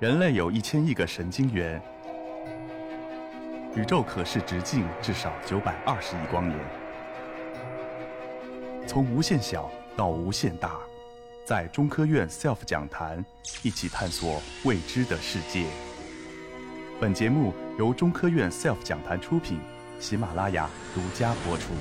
[0.00, 1.82] 人类有一千亿个神经元，
[3.74, 6.56] 宇宙可视直径至少九百二十亿光年。
[8.86, 10.78] 从无限小到无限大，
[11.44, 13.24] 在中科院 SELF 讲坛
[13.64, 15.66] 一起探索未知的世界。
[17.00, 19.58] 本节目由中科院 SELF 讲坛出品，
[19.98, 21.72] 喜马拉雅独家播出。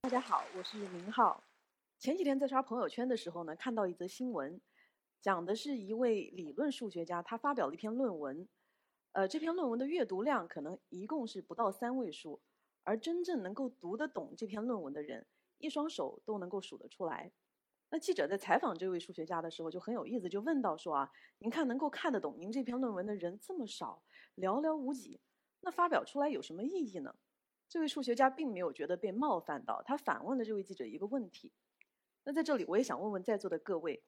[0.00, 1.42] 大家好，我是明浩。
[1.98, 4.58] 前几天在刷朋友圈的时候呢，看到一则新闻。
[5.26, 8.46] 讲的是一位理论数学家，他发表了一篇论文，
[9.10, 12.40] 呃，这篇论文的阅读量可能一共是不到三位数，
[12.84, 15.26] 而真正能够读得懂这篇论文的人，
[15.58, 17.32] 一双手都能够数得出来。
[17.90, 24.00] 那记者在采访这位数学家的时候就很有意思，就问到说啊，您看能够看得懂您这篇论文的人这么少，
[24.36, 25.20] 寥寥无几，
[25.62, 27.12] 那发表出来有什么意义呢？
[27.68, 31.52] 这位数学家并没有觉得被冒犯到，他反问了这位记者一个问题。
[32.22, 34.04] 那在这里我也想问问在座的各位。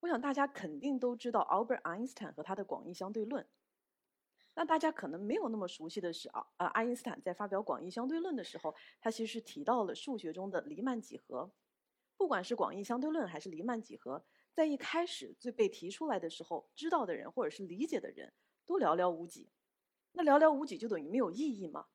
[0.00, 3.46] 我想大家肯定都知道 Albert Einstein 和他的广义相对论。
[4.54, 11.50] 那大家可能没有那么熟悉的是啊，呃，爱因斯坦在发表广义相对论的时候，他其实是提到了数学中的黎曼几何。
[12.16, 14.24] 不管是广义相对论还是黎曼几何，
[14.54, 18.32] 在一开始最被提出来的时候，知道的人或者是理解的人
[18.64, 19.50] 都寥寥无几。
[20.12, 21.86] 那寥寥无几就等于没有意义吗？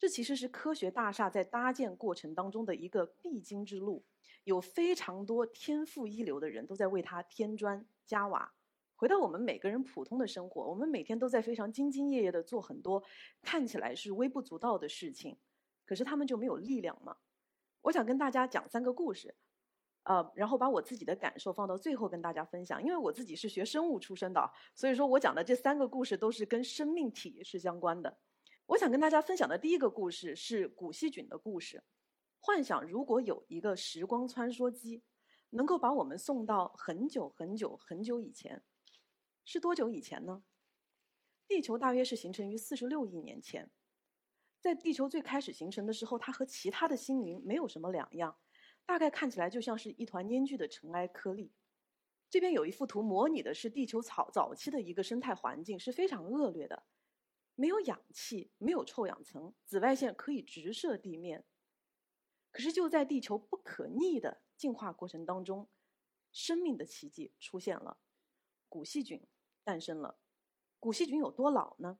[0.00, 4.02] 这其实是科学大厦在搭建过程当中的一个必经之路，
[4.44, 8.50] 有非常多天赋一流的人都在为它添砖加瓦。
[8.96, 13.02] 回到我们每个人普通的生活，我们每天都在非常兢兢业业的做很多
[13.42, 15.36] 看起来是微不足道的事情，
[15.84, 17.18] 可是他们就没有力量吗？
[17.82, 19.34] 我想跟大家讲三个故事，
[20.04, 22.82] 呃，然后把我自己的感受放到最后跟大家分享。
[22.82, 28.16] 因为我自己是学生物出身的，所以说我讲的这三个故事都是跟生命体是相关的。
[28.70, 31.82] 我想跟大家分享的第一个故事是古细菌的故事。
[32.38, 35.02] 幻想如果有一个时光穿梭机，
[35.50, 38.62] 能够把我们送到很久很久很久以前，
[39.44, 40.44] 是多久以前呢？
[41.48, 43.68] 地球大约是形成于四十六亿年前。
[44.60, 48.38] 在地球最开始形成的时候，它和其他的星云没有什么两样，
[48.86, 51.52] 大概看起来就像是一团粘聚的尘埃颗粒。
[52.28, 56.84] 这边有一幅图，模拟的是地球早早期的一个生态环境，是非常恶劣的。
[57.60, 61.44] 没有氧气，没有臭氧层，紫外线可以直射地面。
[62.50, 65.68] 可是就在地球不可逆的进化过程当中，
[66.32, 67.98] 生命的奇迹出现了，
[68.66, 69.22] 古细菌
[69.62, 70.18] 诞生了。
[70.78, 71.98] 古细菌有多老呢？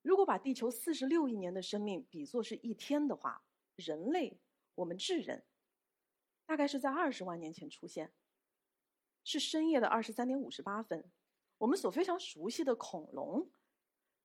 [0.00, 3.44] 如果把地球四十六亿年的生命比作是一天的话，
[3.76, 4.40] 人类，
[4.76, 5.44] 我们智人，
[6.46, 8.14] 大概是在二十万年前出现，
[9.22, 11.12] 是深夜的二十三点五十八分。
[11.58, 13.50] 我们所非常熟悉的恐龙。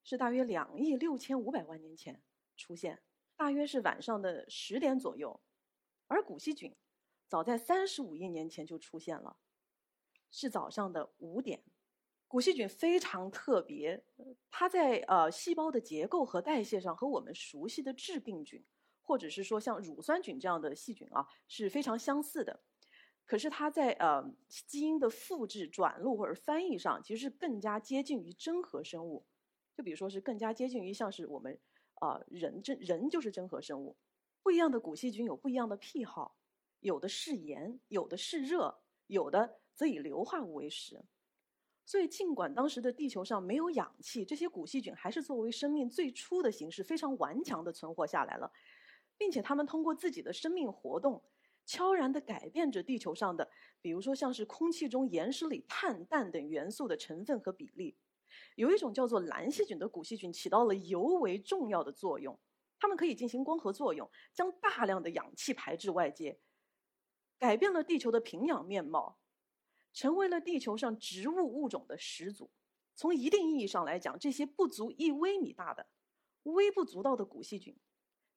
[0.10, 2.24] 是大约两亿六千五百万年前
[2.56, 3.04] 出现，
[3.36, 5.38] 大约是晚上的十点左右，
[6.08, 6.74] 而古细菌
[7.28, 9.36] 早在三十五亿年前就出现了，
[10.32, 11.62] 是早上的五点。
[12.26, 14.02] 古细菌非常特别，
[14.50, 18.66] 它在呃细胞的结构和代谢上和我们熟悉的致病菌，
[19.02, 22.58] 或者是说像乳酸菌这样的细菌啊是非常相似的，
[23.26, 29.26] 可是它在呃基因的复制、转录或者翻译上，其实是更加接近于真核生物。
[29.78, 31.56] 就比如说是更加接近于像是我们
[32.00, 33.96] 啊人真人就是真核生物，
[34.42, 36.36] 不一样的古细菌有不一样的癖好，
[36.80, 41.06] 有的嗜盐，有的嗜热，有的则以硫化物为食。
[41.86, 48.52] 所以尽管当时的地球上没有氧气，这些古细菌还是作为生命最初的形式非常顽强的存活下来了，
[49.16, 51.24] 并且他们通过自己的生命活动，
[51.68, 53.48] 悄然的改变着地球上的，
[53.80, 57.96] 比如说像是空气中、岩石里碳、氮等元素的成分和比例。
[58.56, 62.40] 有一种叫做蓝细菌的古细菌起到了尤为重要的作用，
[62.80, 66.40] 它们可以进行光合作用，将大量的氧气排至外界，
[67.38, 69.20] 改变了地球的平养面貌，
[69.94, 72.52] 成为了地球上植物物种的始祖。
[72.96, 75.88] 从一定意义上来讲，这些不足一微米大的、
[76.44, 77.78] 微不足道的古细菌，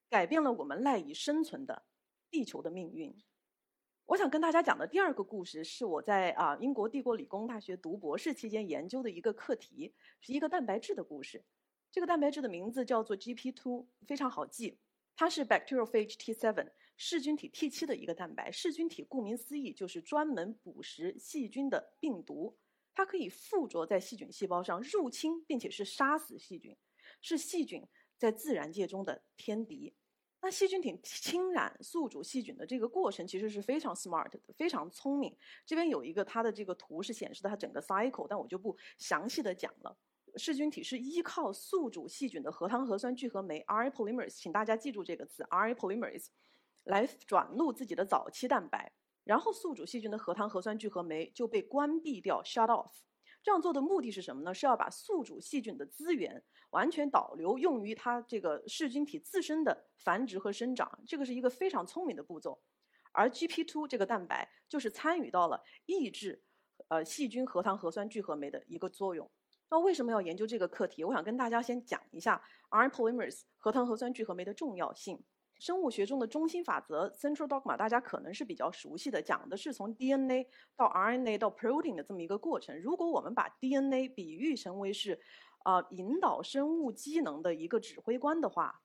[0.08, 1.86] 改变了我们赖以生存的
[2.30, 3.16] 地球的命运。
[4.10, 11.44] 我想跟大家讲的第二个故事，是我在啊英国帝国理工大学读博士期间研究的一个课题，是一个蛋白质的故事。
[11.92, 14.76] 这个蛋白质的名字叫做 GP2，非常好记，
[15.14, 18.50] 它是 bacteriophage T7，噬菌体 T7 的一个蛋白。
[18.50, 22.58] 噬菌体顾名思义就是专门捕食细菌的病毒，
[22.92, 26.76] 它可以附着在细菌细胞上入侵，并且是杀死细菌，
[27.20, 27.86] 是细菌
[28.18, 29.94] 在自然界中的天敌。
[30.42, 35.36] 那细菌体侵染宿主细菌的这个过程其实是非常 smart 的，非常聪明。
[35.66, 39.96] 这边有一个它的这个图是显示的它整个 cycle，但我就不详细的讲了。
[40.36, 45.90] 噬菌体是依靠宿主细菌的核糖核酸聚合酶 r a p o l y m e r s 请大家记住这个词 r a p o
[45.90, 46.30] l y m e r s
[46.84, 48.92] 来转录自己的早期蛋白。
[49.24, 52.90] 然后宿主细菌的核糖核酸聚合酶就被关闭掉 （shut off）。
[53.42, 54.52] 这样做的目的是什么呢？
[54.52, 61.00] 是要把宿主细菌的资源完全导流，用于它这个噬菌体自身的繁殖和生长。
[61.06, 62.60] 这个是一个非常聪明的步骤。
[63.12, 66.42] 而 GP2 这个蛋白就是参与到了抑制
[66.88, 69.28] 呃细菌核糖核酸聚合酶的一个作用。
[69.70, 71.02] 那为什么要研究这个课题？
[71.04, 75.22] 我想跟大家先讲一下 RNA polymerase 核糖核酸聚合酶的重要性。
[75.60, 82.80] 生物学中的中心法则 （central dogma） 大家可能是比较熟悉的，讲的是从 DNA 到 RNA 到 protein 的这么一个过程。
[82.80, 85.20] 如果我们把 DNA 比喻成为是
[85.64, 88.80] 啊引导生物机能的一个指挥官的话，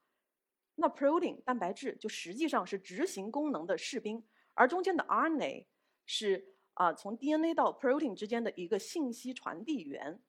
[0.75, 4.22] 那 protein 蛋白质就实际上是执行功能的士兵，
[4.54, 5.68] 而中间的 RNA
[6.06, 10.19] 是啊从 DNA 到 protein 之间的一个信息传递源。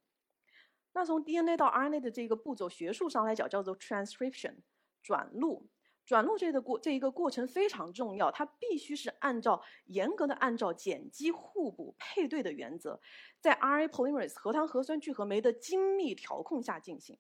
[0.93, 4.59] 那从 DNA 到 RNA 的这个步骤，学术上来讲叫做 transcription
[5.03, 5.69] 转录。
[6.07, 13.01] 转录这个过这一个过程非常重要，它必须是按照严格的按照碱基互补配对的原则，
[13.41, 17.19] 在 RNA polymerase 核糖核酸聚合酶的精密调控下进行。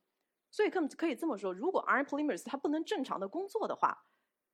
[0.52, 4.06] 所以可可以这么说，如果 RNA polymerase 它不能正常的工作的话，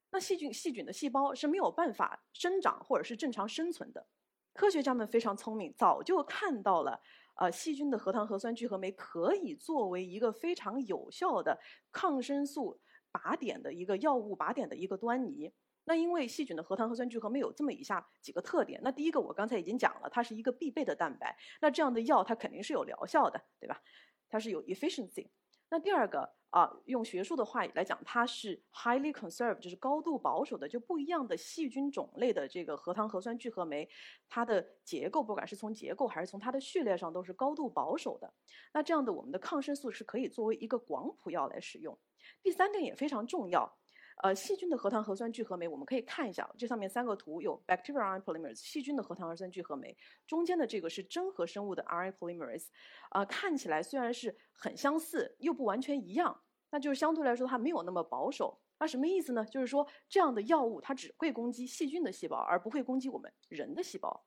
[0.09, 4.07] 那细菌细菌的细胞是没有办法生长或者是正常生存的。
[4.53, 6.99] 科学家们非常聪明，早就看到了，
[7.35, 11.59] 呃，细菌的核糖核酸聚合酶可以作为一个非常有效的
[11.91, 12.79] 抗生素。
[13.13, 15.53] 靶点的一个药物靶点的一个端倪。
[15.85, 18.79] 那因为细菌的核糖核酸聚合酶有这么以下几个特点。
[18.83, 21.37] 那第一个我刚才已经讲了，它是一个必备的蛋白。
[21.61, 23.81] 那这样的药它肯定是有疗效的，对吧？
[24.29, 25.29] 它是有 efficiency。
[25.69, 30.69] 那第二个啊，用学术的话来讲，它是 highly conserved，就是高度保守的。
[30.69, 33.89] 就不一样的细菌种类的这个核糖核酸聚合酶，
[34.29, 38.33] 它的结构不管是从结构还是从它的序列上都是高度保守的。
[38.71, 41.99] 那这样的我们的抗生素是可以作为一个广谱药来使用。
[42.41, 43.77] 第三点也非常重要，
[44.21, 49.95] 呃，细菌的核糖核酸聚合酶，我们可以看一下这上面三个图，有 bacterial RNA polymerase 细菌的核糖核酸聚合酶，
[50.27, 52.67] 中间的这个是真核生物的 RNA polymerase，
[53.09, 58.59] 啊，看起来虽然是很相似，又不完全一样，那就是相对来说它没有那么保守。
[58.79, 59.45] 那什么意思呢？
[59.45, 64.25] 就是说这样的药物它只会攻击细菌的细胞，而不会攻击我们人的细胞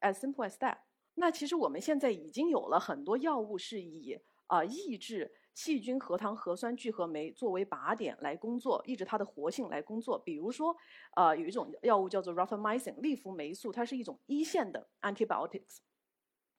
[0.00, 0.76] ，as simple as that。
[1.14, 5.32] 那其实我们现在已经有了很多药物是以啊抑制。
[5.54, 10.18] 细菌核糖核酸聚合酶作为靶点来工作，抑制它的活性来工作。
[10.18, 10.76] 比如说，
[11.14, 15.78] 呃，有一种药物叫做 rafamycin 利福霉素，它是一种一线的 antibiotics，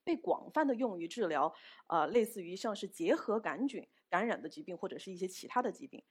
[0.03, 1.53] 被广泛的用于治疗，
[1.87, 6.01] 呃，类似于像是结核杆菌感染的疾病或者是一些其他的疾病。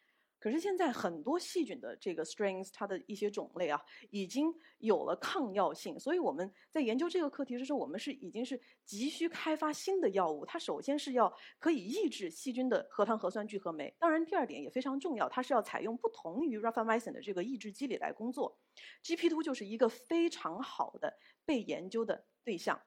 [0.44, 3.80] 可是现在很多细菌的这个 strains，它的一些种类啊，
[4.10, 10.44] 已经有了抗药性，所以我们在研究这个课题的时候，我们是已经是急需开发新的药物。
[10.44, 18.58] 它首先是要可以抑制细菌的核糖核酸聚合酶，当然第二点也非常重要，它是要采用不同于 rafamycin 的这个抑制机理来工作。
[19.02, 21.16] GP2 就是一个非常好的
[21.46, 22.78] 被研究的对象。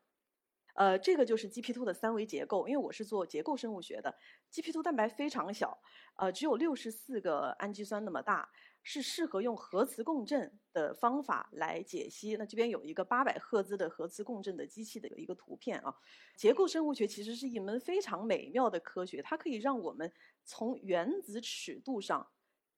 [0.77, 4.15] 呃，这个就是 GP2 的三维结构，因为我是做结构生物学的
[4.53, 5.75] ，GP2 蛋白非常小，
[6.18, 8.47] 呃，只有六十四个氨基酸那么大，
[8.83, 12.35] 是适合用核磁共振的方法来解析。
[12.35, 15.95] 那这边有一个八百赫兹的核磁共振的机器的有一个图片啊。
[16.35, 20.13] 结构生物学其实是一门非常美妙的科学，它可以让我们
[20.45, 22.29] 从原子尺度上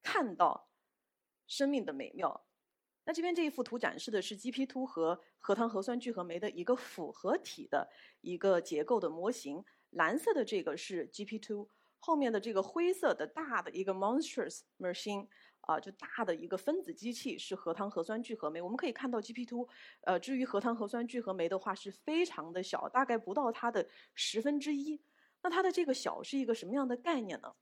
[0.02, 0.70] 看到
[1.48, 2.46] 生命的美妙。
[3.10, 7.90] 那这边这一幅图展示的是 GP2 和核糖核酸聚合酶的一个复合体的
[8.22, 9.66] 一个结构的模型。
[9.90, 15.26] 蓝色的这个是 GP2，后面的这个灰色的大的一个 monstrous machine，
[15.62, 18.62] 啊，就大的一个分子机器是核糖核酸聚合酶。
[18.62, 19.68] 我们可以看到 GP2，
[20.02, 25.02] 呃，至于核糖核酸聚合酶的话是非常的小，大概不到它的十分之一。
[25.42, 27.56] 那它的这个小是一个什么样的概念呢？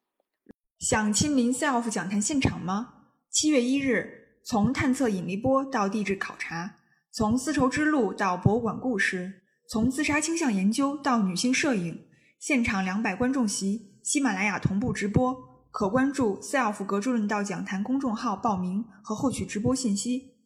[0.79, 3.11] 想亲临 SELF 讲坛现场吗？
[3.29, 4.26] 七月一日。
[4.49, 6.75] 从探测引力波到地质考察，
[7.11, 12.05] 从丝绸之路到博物馆故事，从自杀倾向研究到女性摄影，
[12.39, 15.35] 现场两百观众席，喜马拉雅同步直播，
[15.69, 20.36] 可关注 SELF 格助论道讲坛公众号报名和获取直播信息。